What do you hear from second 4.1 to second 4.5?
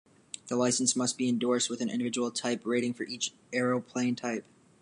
type.